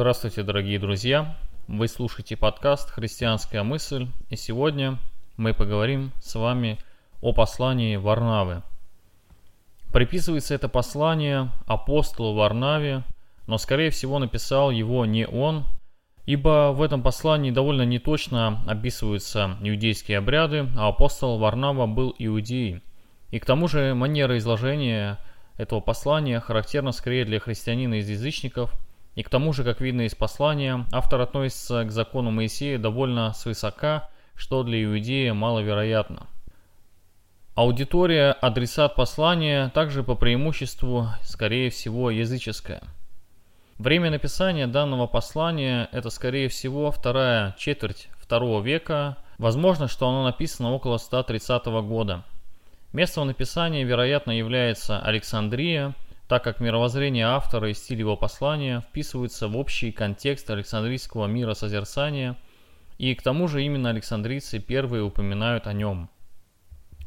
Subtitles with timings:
[0.00, 1.36] Здравствуйте, дорогие друзья!
[1.68, 4.96] Вы слушаете подкаст «Христианская мысль» и сегодня
[5.36, 6.78] мы поговорим с вами
[7.20, 8.62] о послании Варнавы.
[9.92, 13.04] Приписывается это послание апостолу Варнаве,
[13.46, 15.66] но скорее всего написал его не он,
[16.24, 22.80] ибо в этом послании довольно неточно описываются иудейские обряды, а апостол Варнава был иудеей.
[23.30, 25.18] И к тому же манера изложения
[25.58, 28.72] этого послания характерна скорее для христианина из язычников–
[29.14, 34.08] и к тому же, как видно из послания, автор относится к закону Моисея довольно свысока,
[34.36, 36.26] что для иудея маловероятно.
[37.54, 42.82] Аудитория, адресат послания также по преимуществу, скорее всего, языческая.
[43.78, 49.16] Время написания данного послания– это, скорее всего, вторая четверть второго века.
[49.38, 52.22] Возможно, что оно написано около 130 года.
[52.92, 55.94] Местом написания, вероятно, является Александрия–
[56.30, 62.36] так как мировоззрение автора и стиль его послания вписываются в общий контекст Александрийского мира созерцания,
[62.98, 66.08] и к тому же именно александрийцы первые упоминают о нем.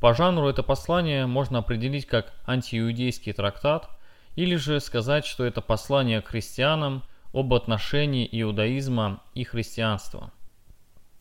[0.00, 3.90] По жанру это послание можно определить как антииудейский трактат,
[4.36, 7.02] или же сказать, что это послание к христианам
[7.34, 10.32] об отношении иудаизма и христианства.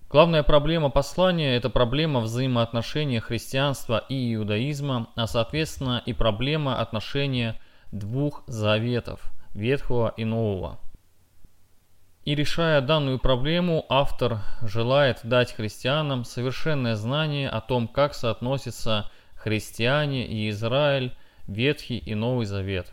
[0.09, 7.59] Главная проблема послания– это проблема взаимоотношения христианства и иудаизма, а соответственно и проблема отношения
[7.92, 10.80] двух заветов– Ветхого и Нового.
[12.23, 20.28] И решая данную проблему, автор желает дать христианам совершенное знание о том, как соотносятся христиане
[20.28, 21.16] и Израиль,
[21.48, 22.92] Ветхий и Новый Завет.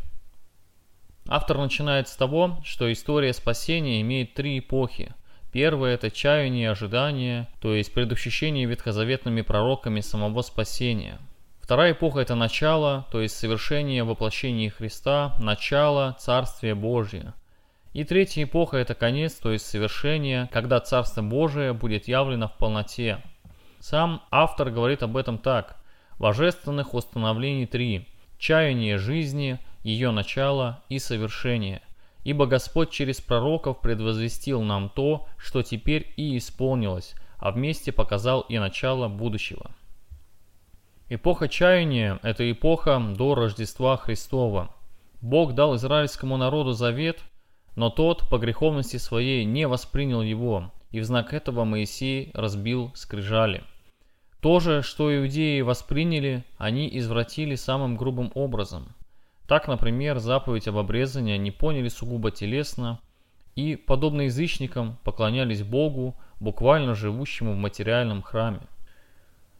[1.28, 5.12] Автор начинает с того, что история спасения имеет три эпохи.
[5.52, 11.18] Первая– это чаяние и ожидание, то есть предощущение ветхозаветными пророками самого спасения–
[11.66, 17.34] Вторая эпоха– это начало, то есть совершение воплощения Христа, начало Царствия Божия.
[17.92, 23.20] И третья эпоха– это конец, то есть совершение, когда Царство Божие будет явлено в полноте.
[23.80, 25.76] Сам автор говорит об этом так.
[26.20, 28.06] Божественных установлений три–
[28.38, 31.82] чаяние жизни, ее начало и совершение.
[32.22, 38.56] Ибо Господь через пророков предвозвестил нам то, что теперь и исполнилось, а вместе показал и
[38.56, 39.72] начало будущего.
[41.08, 44.74] Эпоха чаяния– это эпоха до Рождества Христова.
[45.22, 47.20] Бог дал израильскому народу завет,
[47.76, 53.62] но тот по греховности своей не воспринял его, и в знак этого Моисей разбил скрижали.
[54.40, 58.88] То же, что иудеи восприняли, они извратили самым грубым образом.
[59.46, 62.98] Так, например, заповедь об обрезании они поняли сугубо телесно
[63.54, 68.58] и, подобно язычникам, поклонялись Богу, буквально живущему в материальном храме.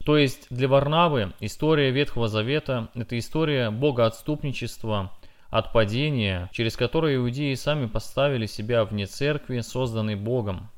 [0.07, 5.11] То есть для Варнавы история Ветхого Завета– это история богоотступничества,
[5.51, 10.71] от падения, через которое иудеи сами поставили себя вне церкви, созданной Богом.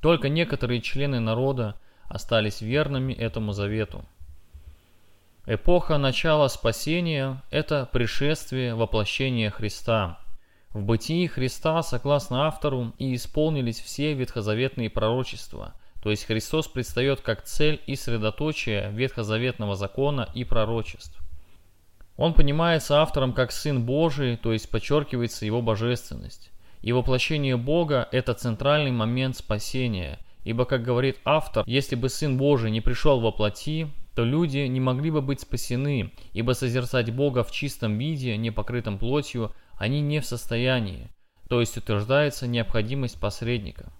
[0.00, 4.04] Только некоторые члены народа остались верными этому завету.
[5.44, 10.20] Эпоха начала спасения– это пришествие воплощения Христа.
[10.70, 17.42] В бытии Христа, согласно автору, и исполнились все ветхозаветные пророчества– то есть Христос предстает как
[17.42, 21.18] цель и средоточие ветхозаветного закона и пророчеств.
[22.16, 26.50] Он понимается автором как Сын Божий, то есть подчеркивается его божественность.
[26.82, 32.70] И воплощение Бога– это центральный момент спасения, ибо, как говорит автор, если бы Сын Божий
[32.70, 37.52] не пришел во плоти, то люди не могли бы быть спасены, ибо созерцать Бога в
[37.52, 41.08] чистом виде, не покрытом плотью, они не в состоянии,
[41.48, 43.92] то есть утверждается необходимость посредника.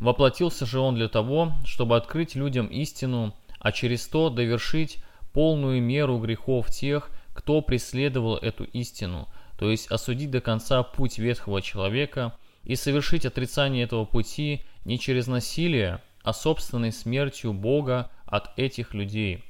[0.00, 4.96] Воплотился же он для того, чтобы открыть людям истину, а через то довершить
[5.34, 9.28] полную меру грехов тех, кто преследовал эту истину,
[9.58, 12.34] то есть осудить до конца путь ветхого человека
[12.64, 19.44] и совершить отрицание этого пути не через насилие, а собственной смертью Бога от этих людей.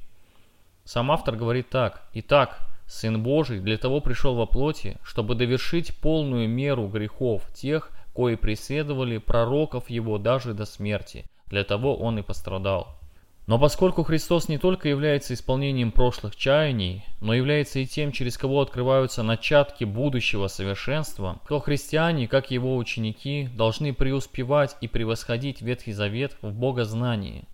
[0.82, 2.08] Сам автор говорит так.
[2.12, 2.58] «Итак,
[2.88, 9.16] Сын Божий для того пришел во плоти, чтобы довершить полную меру грехов тех, кои преследовали
[9.16, 11.24] пророков его даже до смерти.
[11.46, 12.98] Для того он и пострадал.
[13.46, 18.60] Но поскольку Христос не только является исполнением прошлых чаяний, но является и тем, через кого
[18.60, 26.36] открываются начатки будущего совершенства, то христиане, как его ученики, должны преуспевать и превосходить Ветхий Завет
[26.42, 27.44] в богознании.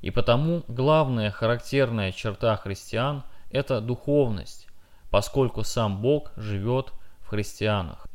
[0.00, 4.66] И потому главная характерная черта христиан– это духовность,
[5.10, 8.06] поскольку сам Бог живет в христианах.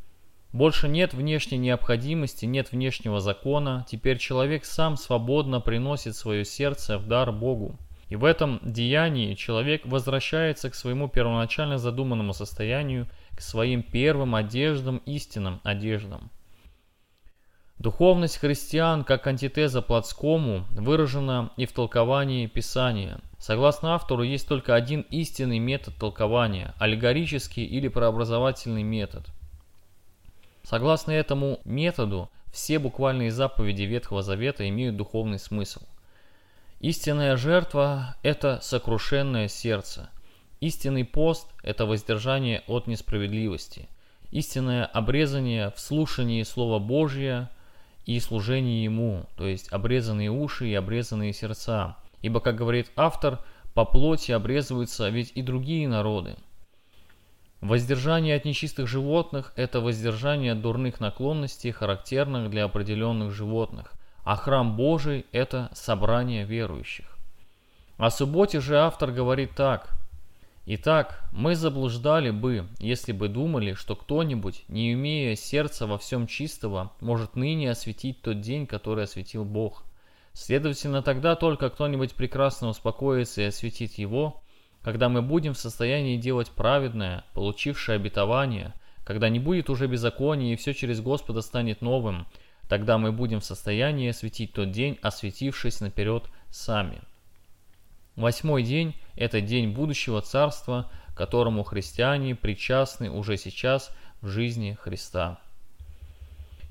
[0.52, 7.08] Больше нет внешней необходимости, нет внешнего закона, теперь человек сам свободно приносит свое сердце в
[7.08, 7.78] дар Богу.
[8.10, 14.98] И в этом деянии человек возвращается к своему первоначально задуманному состоянию, к своим первым одеждам,
[15.06, 16.30] истинным одеждам.
[17.78, 23.20] Духовность христиан как антитеза плотскому выражена и в толковании Писания.
[23.38, 29.26] Согласно автору, есть только один истинный метод толкования– аллегорический или преобразовательный метод.
[30.62, 35.82] Согласно этому методу, все буквальные заповеди Ветхого Завета имеют духовный смысл.
[36.80, 40.10] Истинная жертва– это сокрушенное сердце.
[40.60, 43.88] Истинный пост– это воздержание от несправедливости.
[44.30, 47.50] Истинное обрезание в слушании Слова Божия–
[48.06, 51.96] и служение Ему, то есть обрезанные уши и обрезанные сердца.
[52.20, 53.40] Ибо, как говорит автор,
[53.74, 56.36] по плоти обрезываются ведь и другие народы.
[57.62, 63.94] Воздержание от нечистых животных– это воздержание от дурных наклонностей, характерных для определенных животных,
[64.24, 67.16] а храм Божий– это собрание верующих.
[67.96, 69.88] О субботе же автор говорит так–
[70.64, 76.92] Итак, мы заблуждали бы, если бы думали, что кто-нибудь, не имея сердца во всем чистого,
[77.00, 79.82] может ныне осветить тот день, который осветил Бог.
[80.34, 84.40] Следовательно, тогда только кто-нибудь прекрасно успокоится и осветит его,
[84.82, 88.74] когда мы будем в состоянии делать праведное, получившее обетование,
[89.04, 92.26] когда не будет уже беззакония и все через Господа станет новым,
[92.68, 97.00] тогда мы будем в состоянии осветить тот день, осветившись наперед сами.
[98.16, 103.90] Восьмой день– это день будущего царства, которому христиане причастны уже сейчас
[104.20, 105.38] в жизни Христа.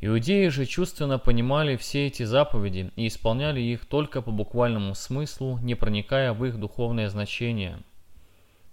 [0.01, 5.75] Иудеи же чувственно понимали все эти заповеди и исполняли их только по буквальному смыслу, не
[5.75, 7.77] проникая в их духовное значение.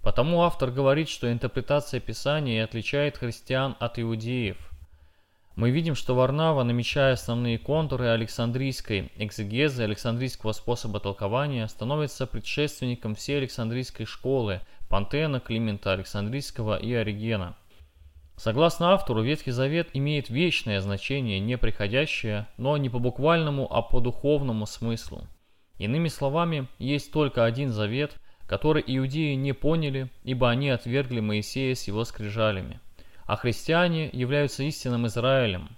[0.01, 4.57] Потому автор говорит, что интерпретация Писания отличает христиан от иудеев.
[5.55, 13.39] Мы видим, что Варнава, намечая основные контуры Александрийской экзегезы, Александрийского способа толкования, становится предшественником всей
[13.39, 17.57] Александрийской школы Пантена, Климента Александрийского и Оригена.
[18.37, 23.99] Согласно автору, Ветхий Завет имеет вечное значение, не приходящее, но не по буквальному, а по
[23.99, 25.27] духовному смыслу.
[25.77, 28.15] Иными словами, есть только один завет,
[28.49, 32.81] который иудеи не поняли, ибо они отвергли Моисея с его скрижалями
[33.29, 35.77] а христиане являются истинным Израилем.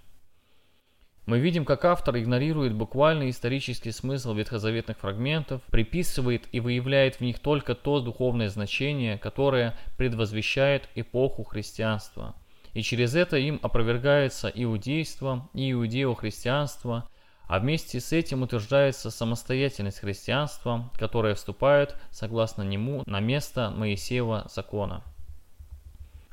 [1.26, 7.40] Мы видим, как автор игнорирует буквальный исторический смысл ветхозаветных фрагментов, приписывает и выявляет в них
[7.40, 12.36] только то духовное значение, которое предвозвещает эпоху христианства.
[12.74, 17.10] И через это им опровергается иудейство и иудео-христианство,
[17.52, 25.04] а вместе с этим утверждается самостоятельность христианства, которое вступает, согласно нему, на место Моисеева закона.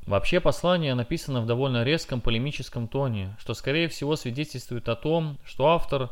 [0.07, 5.67] Вообще послание написано в довольно резком полемическом тоне, что скорее всего свидетельствует о том, что
[5.67, 6.11] автор,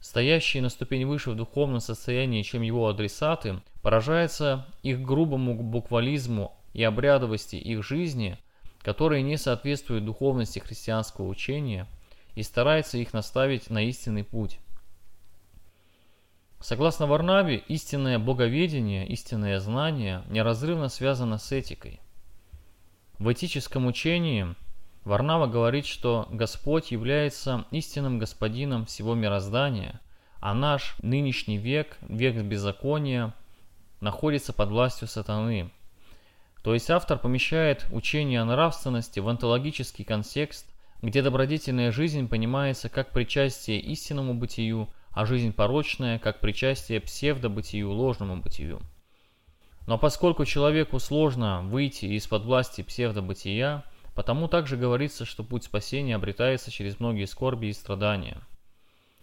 [0.00, 6.82] стоящий на ступень выше в духовном состоянии, чем его адресаты, поражается их грубому буквализму и
[6.82, 8.38] обрядовости их жизни,
[8.80, 11.86] которые не соответствуют духовности христианского учения,
[12.36, 14.60] и старается их наставить на истинный путь.
[16.60, 22.00] Согласно Варнаве, истинное боговедение, истинное знание неразрывно связано с этикой.
[23.18, 24.54] В этическом учении
[25.04, 30.00] Варнава говорит, что Господь является истинным господином всего мироздания,
[30.40, 33.32] а наш нынешний век, век беззакония,
[34.00, 35.70] находится под властью сатаны.
[36.62, 40.66] То есть автор помещает учение о нравственности в онтологический контекст,
[41.02, 48.36] где добродетельная жизнь понимается как причастие истинному бытию, а жизнь порочная как причастие псевдобытию, ложному
[48.36, 48.80] бытию.
[49.86, 53.84] Но поскольку человеку сложно выйти из-под власти псевдобытия,
[54.14, 58.40] потому также говорится, что путь спасения обретается через многие скорби и страдания.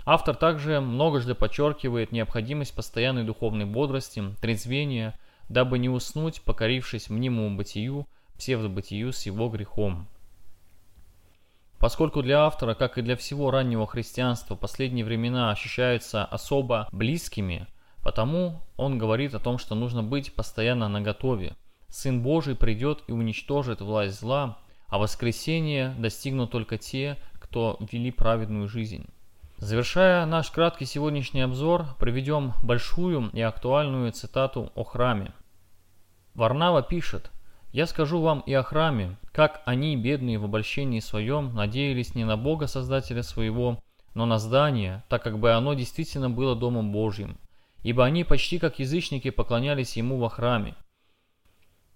[0.05, 5.17] Автор также многожды подчеркивает необходимость постоянной духовной бодрости, трезвения,
[5.49, 10.07] дабы не уснуть, покорившись мнимому бытию, псевдобытию с его грехом.
[11.83, 17.67] Поскольку для автора, как и для всего раннего христианства, последние времена ощущаются особо близкими,
[18.01, 21.57] Потому он говорит о том, что нужно быть постоянно наготове.
[21.89, 28.69] Сын Божий придет и уничтожит власть зла, а воскресение достигнут только те, кто вели праведную
[28.69, 29.05] жизнь.
[29.57, 35.33] Завершая наш краткий сегодняшний обзор, приведем большую и актуальную цитату о храме.
[36.33, 37.29] Варнава пишет,
[37.73, 42.37] «Я скажу вам и о храме, как они, бедные в обольщении своем, надеялись не на
[42.37, 47.37] Бога Создателя своего, но на здание, так как бы оно действительно было Домом Божьим
[47.83, 50.75] ибо они почти как язычники поклонялись ему во храме.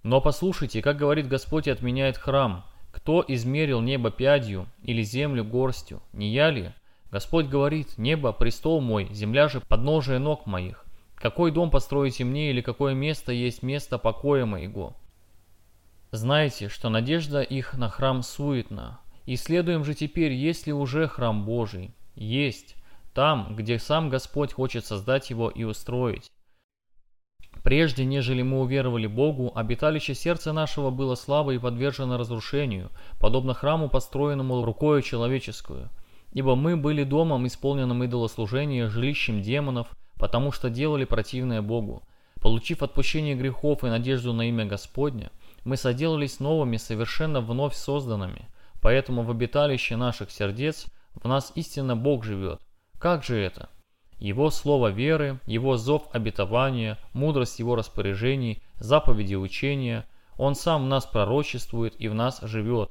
[0.03, 2.65] Но послушайте, как говорит Господь отменяет храм.
[2.91, 6.01] Кто измерил небо пядью или землю горстью?
[6.13, 6.73] Не я ли?
[7.09, 10.85] Господь говорит, небо– престол мой, земля же– подножие ног моих.
[11.15, 14.95] Какой дом построите мне или какое место есть место покоя моего?
[16.11, 19.01] Знаете, что надежда их на храм суетна.
[19.25, 21.93] Исследуем же теперь, есть ли уже храм Божий.
[22.15, 22.75] есть,
[23.13, 26.31] там, где сам Господь хочет создать его и устроить.
[27.61, 33.89] Прежде, нежели мы уверовали Богу, обиталище сердца нашего было слабо и подвержено разрушению, подобно храму,
[33.89, 35.89] построенному рукою человеческую.
[36.31, 42.03] Ибо мы были домом, исполненным идолослужения, жилищем демонов, потому что делали противное Богу.
[42.41, 45.31] Получив отпущение грехов и надежду на имя Господня,
[45.67, 48.47] мы соделались новыми, совершенно вновь созданными.
[48.81, 52.61] Поэтому в обиталище наших сердец в нас истинно Бог живет.
[52.97, 53.67] Как же это?
[54.17, 60.05] Его слово веры, Его зов обетования, мудрость Его распоряжений, заповеди учения,
[60.37, 62.89] Он сам в нас пророчествует и в нас живет.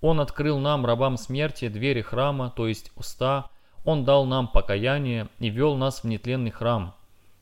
[0.00, 3.50] Он открыл нам, рабам смерти, двери храма, то есть уста,
[3.84, 6.92] Он дал нам покаяние и вел нас в нетленный храм.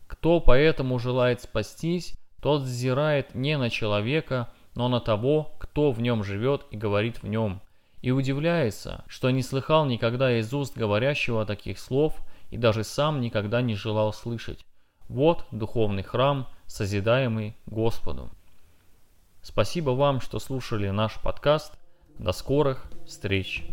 [0.06, 6.24] Кто поэтому желает спастись, тот взирает не на человека, но на того, кто в нем
[6.24, 7.60] живет и говорит в нем.
[8.02, 12.16] И удивляется, что не слыхал никогда из уст говорящего таких слов–
[12.54, 14.64] и даже сам никогда не желал слышать.
[15.08, 18.30] Вот духовный храм, созидаемый Господом.
[19.42, 21.76] Спасибо вам, что слушали наш подкаст.
[22.16, 23.64] До скорых встреч!